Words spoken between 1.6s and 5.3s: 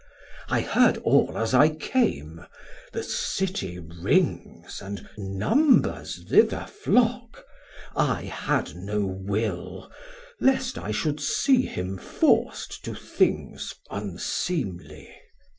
came, the City rings And